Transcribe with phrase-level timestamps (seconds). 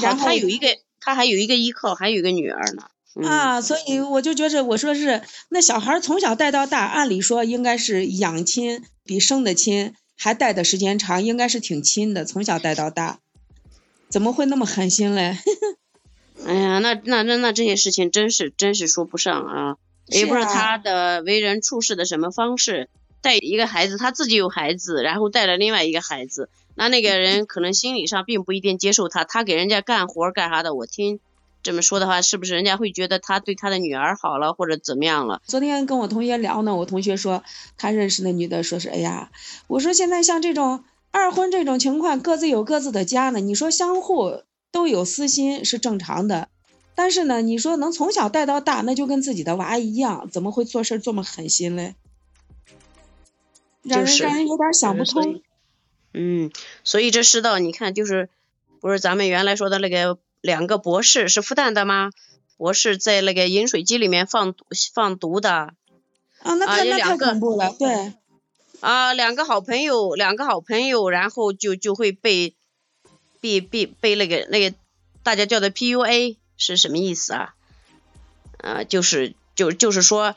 [0.00, 0.68] 那好，他有一个，
[1.00, 2.84] 他还有一个依靠，还有一个女儿呢。
[3.28, 13.18] 啊，所以我就觉着，我说是那小孩从小带到大，按理说应该是养亲比生的亲还带的时间长，应该是挺亲的，从小带到大，
[14.08, 15.36] 怎么会那么狠心嘞？
[16.46, 22.88] 哎呀，那那那那这些事情真是真是说不上啊，也不知道他的为人处事的什么方式，
[23.20, 31.20] 带一个孩子，他自己有孩子，然后带了另外一个孩子，那那个人可能心理上并不一定接受他，他给人家干活干啥的，我听。
[31.62, 35.40] 这么说的话，是不是人家会觉得他对他的女儿好了，或者怎么样了？
[35.46, 37.44] 昨天跟我同学聊呢，我同学说
[37.78, 39.30] 他认识那女的，说是哎呀，
[39.68, 40.82] 我说现在像这种
[41.12, 46.48] 二婚这种情况，各自有各自的家呢，你说相互都有私心是正常的，
[46.96, 51.94] 但是呢，你说能从小带到大，那就跟自己的娃一样，怎么会做事这么狠心嘞？
[53.84, 55.40] 让人让人有点想不通。
[56.12, 56.50] 嗯，
[56.84, 58.28] 所以这世道，你看，就是
[58.80, 60.18] 不是咱们原来说的那个。
[60.42, 62.10] 两个博士是复旦的吗？
[62.56, 64.56] 博士在那个饮水机里面放
[64.92, 65.72] 放毒的。
[66.40, 67.72] 啊，那太那太恐怖了。
[67.78, 68.12] 对。
[68.80, 72.56] 啊，两个好朋友，两个好朋友，然后就就会被
[73.40, 74.76] 被被被那个那个
[75.22, 77.54] 大家叫的 PUA 是什么意思啊？
[78.58, 80.34] 啊，就是就就是说，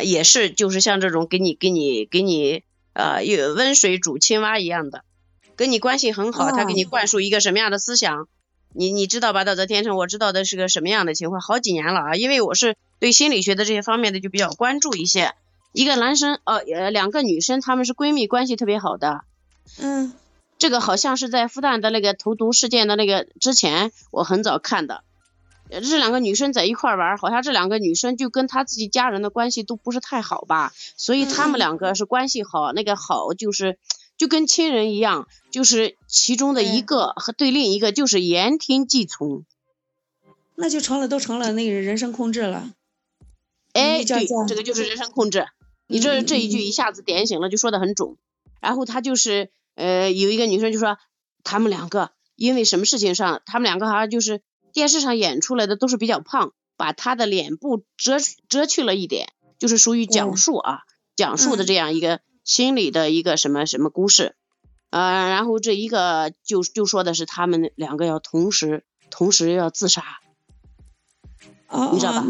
[0.00, 5.02] 也是就是像这种给你给你给你呃有温水煮青蛙一样的，
[5.58, 8.28] 跟你关系很好，他给你灌输一个什么样的思想？
[8.72, 9.42] 你你知道吧？
[9.42, 11.40] 道德天成，我知道的是个什么样的情况？
[11.40, 15.34] 好几年了啊，因为我是对心理学的这些方面的就比较关注一些。
[15.72, 19.22] 一个男生，呃呃，两个女生，她们是闺蜜关系特别好的。
[19.80, 20.12] 嗯，
[20.58, 25.02] 这个好像是在复旦的那个投毒事件的那个之前，我很早看的。
[25.70, 33.76] 这两个女生在一块玩，好像这两个女生就跟她自己家人的关系都不是太好吧，所以她们两个是关系好，那个好就是。
[34.18, 39.44] 就跟亲人一样，就是其中的一个和对另一个就是言听计从，
[40.56, 42.70] 那就成了都成了那个人身控制了。
[43.72, 45.46] 哎，对，这个就是人身控制。
[45.86, 48.16] 你这这一句一下子点醒了，就说的很准。
[48.60, 50.98] 然后他就是呃有一个女生就说，
[51.44, 54.42] 他们两个因为什么事情上，他们两个好像就是
[54.72, 58.16] 电视上演出来的都是比较胖，把他的脸部遮
[58.48, 59.28] 遮去了一点，
[59.60, 60.80] 就是属于讲述啊
[61.14, 62.20] 讲述的这样一个。
[62.48, 64.34] 心理的一个什么什么公式，
[64.88, 70.02] 呃，然后这一个就就说的是他们两个要同时同时要自杀，
[71.68, 72.24] 哦，你知道吧？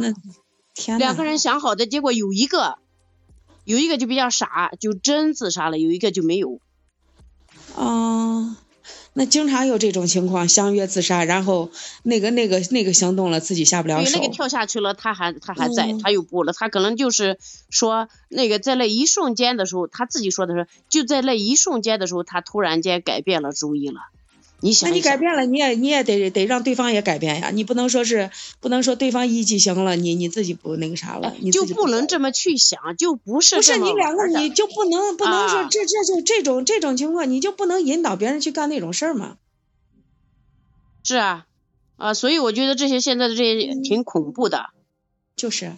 [0.75, 2.79] 天两个人想好的结果有一个
[3.63, 6.61] 有一个就比较傻，就真自杀了，有一个就没有。
[7.77, 8.57] 哦。
[9.19, 11.71] 那经常有这种情况，相约自杀，然后
[12.05, 14.13] 那个那个那个行动了，自己下不了手。
[14.13, 17.37] 对，那个跳下去了，他还他还在，他又不了，他可能就是
[17.69, 24.03] 说那个在那一瞬间的时候，他自己说的是，就在那一瞬间的时候，他突然间改变了主意了。
[24.61, 39.37] 你想，那你改变了，你也你也得得让对方也改变呀，你不能说是不能说对方一记行了，你你自己不那个啥了，你就不能这么去想，就不是不是你两个你就不能不能说这这就这种这种情况，你就不能引导别人去干那种事儿吗？
[41.05, 41.47] 是啊，
[41.97, 44.71] 啊，所以我觉得这些现在的这些挺恐怖的，
[45.37, 45.73] 就是，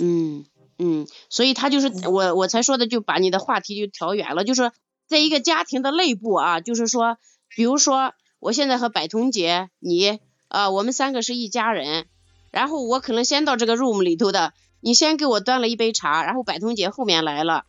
[0.00, 0.44] 嗯
[0.78, 4.72] 嗯，所以他就是我我才说的，就把你的话题就调远了，就是
[5.06, 7.16] 在一个家庭的内部啊，就是说。
[7.54, 10.18] 比如说，我现在和百彤姐，你，
[10.48, 12.06] 呃，我们三个是一家人。
[12.50, 17.64] 然后我可能先到这个 room 里头的，你先给我端了一杯茶，然后百彤姐后面来了，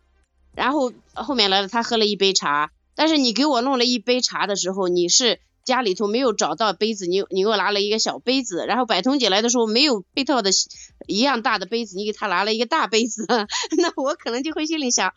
[0.56, 2.72] 然后后面来了，她喝了一杯茶。
[2.96, 8.66] 但是你给我弄了一杯茶的时候，你是家里头没有找到杯子，你你给我拿了一个小杯子。
[8.68, 10.52] 然后百彤姐来的时候没有配套的
[11.08, 13.26] 一样大的杯子，你给她拿了一个大杯子，
[13.80, 15.14] 那我可能就会心里想，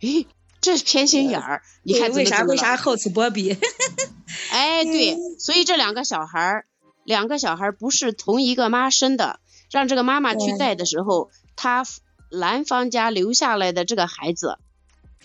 [0.00, 0.26] 诶。
[0.60, 3.56] 这是偏心眼儿，你看为啥为啥厚此薄彼？
[4.50, 6.66] 哎，对，所以这两个小孩儿，
[7.04, 11.86] 两个小孩儿不是同一个妈生的，让这个妈妈去带的时候，他
[12.30, 14.58] 男方家留下来的这个孩子，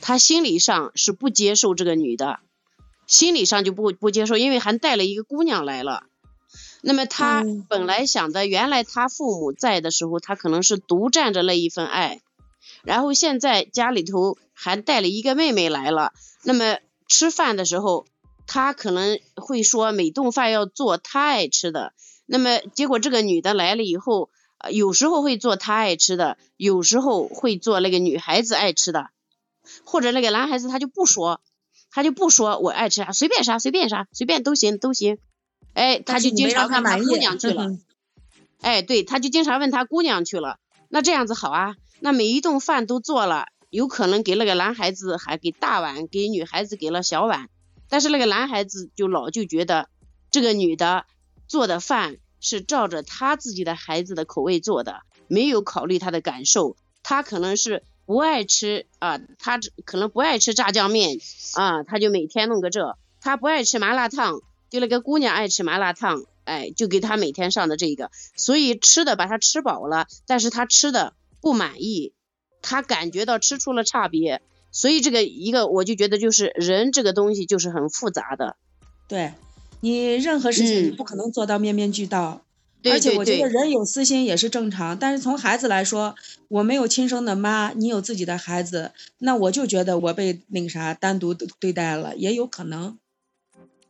[0.01, 2.39] 他心理上是不接受这个女的，
[3.07, 6.03] 心理上就不不接受，因为还带了一个姑娘来了。
[6.81, 12.21] 那么他本来想的，原来他父母在的时候，他可能是独占着那一份爱。
[12.83, 16.13] 然后现在家里头还带了一个妹妹来了，
[16.43, 16.77] 那么
[17.07, 18.05] 吃饭的时候，
[18.45, 21.93] 他可能会说每顿饭要做他爱吃的。
[22.25, 24.29] 那么结果这个女的来了以后，
[24.71, 29.09] 有时候会做他爱吃的，有时候会做那个女孩子爱吃的，
[29.85, 31.41] 或者那个男孩子他就不说，
[31.91, 35.17] 他就不说我爱吃啥，随便啥随便啥随便都行都行，
[35.73, 37.77] 哎，他就经常问他姑娘去了，
[38.61, 40.59] 哎，对，他就经常问他姑娘去了，
[40.93, 41.75] 那这样子好啊。
[42.01, 47.49] 那每一顿饭都做了，有可能给那个男孩子还给大碗，给女孩子给了小碗，
[47.89, 49.89] 但是那个男孩子就老就觉得
[50.29, 51.07] 这个女的
[51.47, 56.77] 做的饭是照着他自己的孩子的口味做的，没有考虑他的感受。
[57.01, 61.17] 他可能是不爱吃啊，他可能不爱吃炸酱面
[61.55, 62.95] 啊，他就每天弄个这。
[63.19, 68.11] 他不爱吃麻辣烫，就那个姑娘爱吃麻辣烫，哎，就给他每天上的这个。
[68.35, 72.13] 所以吃的把他吃饱了，但是他吃的不满意，
[72.61, 74.41] 他感觉到吃出了差别。
[74.71, 78.57] 所以这个一个我就觉得就是人这个东西就是很复杂的。
[79.07, 79.33] 对，
[79.81, 82.43] 你任何事情你不可能做到面面俱到，
[82.85, 84.97] 而且我觉得人有私心也是正常。
[84.97, 86.15] 但是从孩子来说，
[86.47, 92.97] 我没有亲生的妈，你有自己的孩子，那我就觉得我被那个啥单独对待了，也有可能。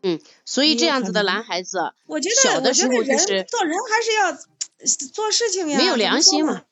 [0.03, 4.37] 嗯，所以这样子的男孩子，我觉得小的时候就是做人还是要
[5.13, 6.63] 做事情呀，没有良心嘛。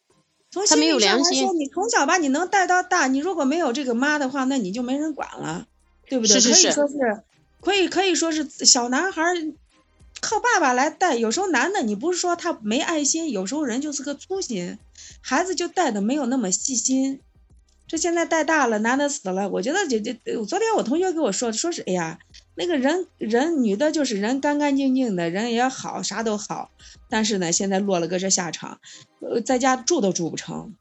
[0.51, 5.65] 从心理上来说，你从小把你能带到大，你如果没有这个妈的话，那你就没人管了，
[6.09, 6.41] 对不对？
[6.41, 6.67] 是是是。
[6.67, 7.23] 可以说是，
[7.61, 9.23] 可以可以说是小男孩
[10.19, 11.15] 靠爸爸来带。
[11.15, 14.77] 有时候男的你不是说他没爱心，有时候人就是个粗心，
[15.21, 17.21] 孩子就带的没有那么细心。
[17.87, 20.13] 这现在带大了，男的死了，我觉得就就
[20.45, 22.19] 昨天我同学跟我说，说是哎呀。
[22.56, 26.69] 那个人人女的，就是人干干净净的，人也好，啥都好，
[27.09, 28.80] 但是呢，现在落了个这下场，
[29.21, 30.75] 呃，在家住都住不成。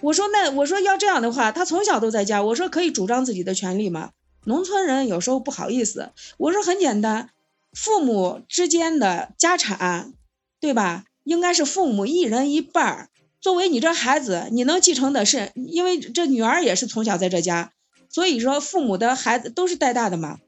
[0.00, 4.10] 我说那我说要这样的话，他从小都在家，我说可以主张自己的权利吗？
[4.44, 7.30] 农村人有时候不好意思，我说很简单，
[7.72, 10.12] 父母之间的家产，
[10.60, 11.04] 对吧？
[11.22, 13.08] 应该是父母一人一半儿。
[13.40, 17.72] 作为你这孩子，你能继承的是，因为这女儿也是从小在这家，
[18.10, 20.38] 所以说父母的孩子都是带大的嘛。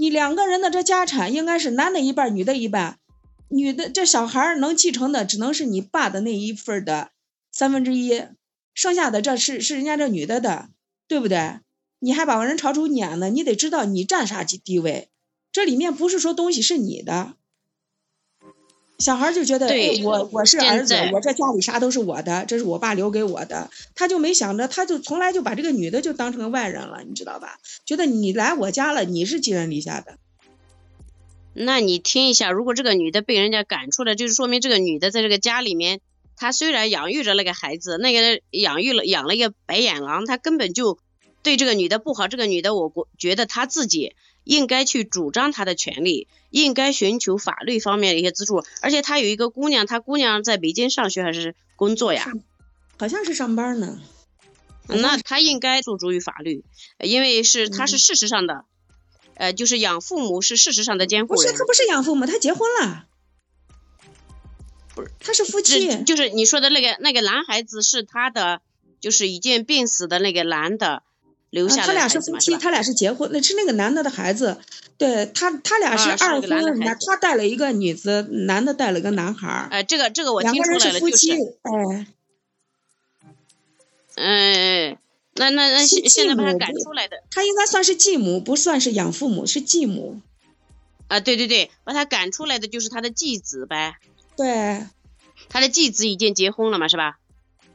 [0.00, 2.98] 你两个人的这家产应该是男的一半，女的一半。
[3.50, 7.10] 女的这小孩能继承的只能是你爸的那一份的
[7.52, 8.22] 三分之一，
[8.72, 10.70] 剩下的这是是人家这女的的，
[11.06, 11.58] 对不对？
[11.98, 13.28] 你还把人朝出撵呢？
[13.28, 15.10] 你得知道你占啥地地位。
[15.52, 17.34] 这里面不是说东西是你的。
[19.00, 19.66] 小孩就觉得，
[20.04, 27.58] 我我是儿子，我这家里啥都是我的，这是我爸留给我的，他就没想着，他就从来就把这个女的就当成外人了，你知道吧？
[27.86, 30.18] 觉得你来我家了，你是寄人篱下的。
[31.54, 36.00] 那你听一下，如果这个女的被人家赶出来，就是说明这个女的在这个家里面，
[36.36, 40.98] 她虽然养育着那个孩子，那个养育了养了一个白眼狼，她根本就
[41.42, 42.28] 对这个女的不好。
[42.28, 44.14] 这个女的，我我觉得她自己。
[44.50, 48.64] 应该去主张他的权利，应该寻求法律方面的一些资助。
[48.82, 52.26] 而且他有一个姑娘，他姑娘在北京上学还是工作呀？
[52.98, 54.00] 好像是上班呢。
[54.88, 56.64] 那他应该诉诸于法律，
[56.98, 58.64] 因为是他是事实上的，
[59.34, 61.44] 呃，就是养父母是事实上的监护人。
[61.44, 63.06] 不是，他不是养父母，他结婚了。
[64.96, 66.02] 不是，他是夫妻。
[66.02, 68.62] 就是你说的那个那个男孩子是他的，
[68.98, 71.04] 就是已经病死的那个男的。
[71.50, 74.58] 留下他俩是夫妻，他俩是结婚，那是那个男的的孩子，
[74.96, 79.68] 对他他俩是二婚，他带了一个女子，男的带了个男孩。
[79.70, 81.32] 哎，这个这个我听出来了，就是。
[81.62, 82.06] 哎。
[84.22, 84.98] 嗯，
[85.34, 87.22] 那那那现现在把他赶出来的。
[87.30, 90.20] 他应该算是继母，不算是养父母，是继母。
[91.08, 93.96] 啊，对对对，把他赶出来的就是他的继子呗。
[94.36, 94.84] 对。
[95.48, 97.18] 他的继子已经结婚了嘛，是吧？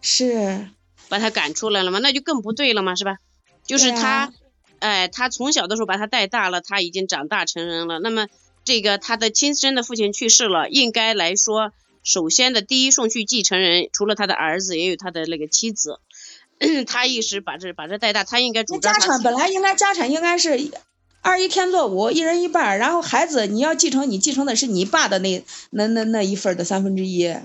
[0.01, 0.67] 是。
[1.09, 3.17] 把他赶出来了嘛，那就更不对了嘛，是吧？
[3.65, 4.31] 就是他，
[4.79, 7.99] 哎，他从小的时候把他带大了，他已经长大成人了。
[7.99, 8.27] 那么
[8.63, 11.71] 这个他的亲生的父亲去世了，应该来说，
[12.03, 15.99] 首先的第一顺序继承人除了他的儿子，也有他的那个妻子。
[16.87, 20.71] 他一时把这把这带大，他应该主张家产本来应该家产应该是
[21.21, 22.79] 二一天作五，一人一半。
[22.79, 27.35] 然后孩子你要继承，你继承的是你爸的那那那那一份的三分之一。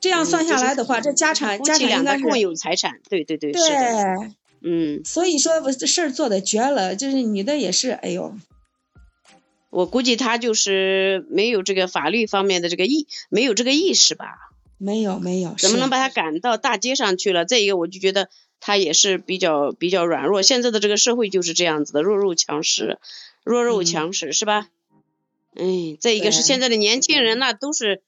[0.00, 3.00] 这样算下来的话，这家产家产应该共有财产。
[3.08, 4.32] 对对对，是的。
[4.62, 8.34] 嗯，所以说这事儿做的绝了，就是女的也是，哎呦，
[9.70, 14.50] 我估计他就是没有这个法律方面的这个意，没有这个意识吧？
[14.78, 17.44] 没有没有，怎么能把他赶到大街上去了？
[17.44, 18.28] 再一个，我就觉得
[18.60, 20.42] 他也是比较比较软弱。
[20.42, 22.98] 现在的这个社会就是这样子的，弱肉强食，
[23.44, 24.68] 弱肉强食是吧？
[25.54, 28.02] 哎，再一个是现在的年轻人那都是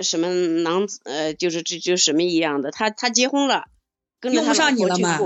[0.00, 0.32] 什么
[0.62, 3.64] 囊子呃，就是这就什么一样的，他他结婚了，
[4.24, 5.18] 跟着他上你了吗？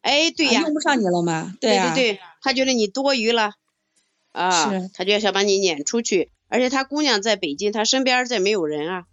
[0.00, 1.54] 哎，对呀，用不上你了吗？
[1.60, 3.52] 对对对，他觉得你多余了，
[4.32, 6.30] 啊，他就想把你撵出去。
[6.48, 9.04] 而且他姑娘在北京，他身边再没有人啊。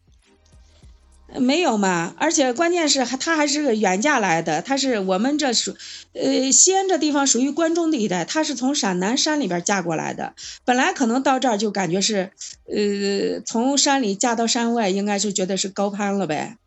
[1.40, 5.76] 没有嘛，而且关键是还他还是远嫁来的，他是我们这属，
[6.12, 10.34] 呃，西安这地方属于关中地带，他是从陕南山里边嫁过来的。
[10.66, 12.32] 本来可能到这儿就感觉是，
[12.66, 16.58] 呃，从山里嫁到山外，应该是觉得是高攀了呗。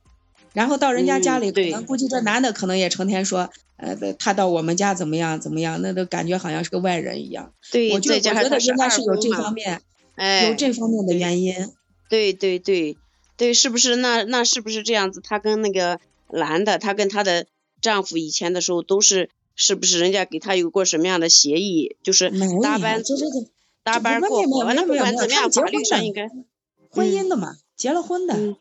[0.54, 7.52] 然后到人家家里，可能估计这男的可能也成天说，呃，他到我们家怎么样怎么样，那都感觉好像是个外人一样。
[7.72, 9.82] 对，我觉得我觉得应该是有这方面，
[10.14, 11.54] 哎，有这方面的原因。
[12.08, 12.96] 对对对
[13.36, 13.96] 对，是不是？
[13.96, 15.20] 那那是不是这样子？
[15.20, 15.98] 她跟那个
[16.30, 17.46] 男的，她跟她的
[17.80, 21.96] 丈夫以前的时候都是，是不是人家给她有过什么样的协议？
[22.04, 22.30] 就是
[22.62, 23.02] 搭班
[23.82, 26.28] 搭班过活，那不管怎么样，法律上应该
[26.90, 28.56] 婚姻的嘛，结了婚的。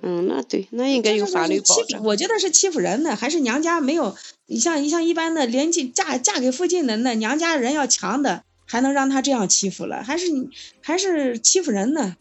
[0.00, 2.04] 嗯，那对，那应该有法律保障。
[2.04, 4.16] 我觉得是欺负人的，还是娘家没有？
[4.46, 10.04] 你像你像一般的邻居嫁嫁给附近的那娘家人要强的，还能让他这样欺负了？
[10.04, 10.50] 还是你
[10.80, 12.16] 还是欺负人呢？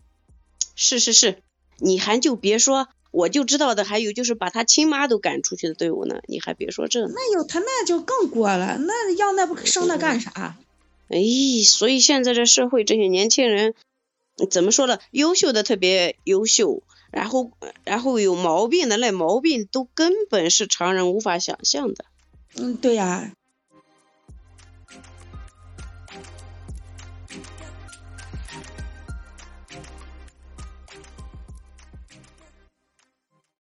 [0.76, 1.38] 是是是，
[1.78, 7.02] 你还就别说，我就知道的还有就是把他亲妈都赶出去的队伍呢，你还别说这。
[7.08, 10.58] 那有他那就更过了，那要那不生那干啥？
[11.10, 11.20] 哎，
[11.64, 13.76] 所以现在这社会这些年轻人
[14.50, 14.98] 怎么说呢？
[15.12, 16.82] 优秀的特别优秀。
[17.12, 17.52] 然后，
[17.84, 22.06] 然后有毛病的那毛病都根本是常人无法想象的。
[22.56, 23.34] 嗯，对呀，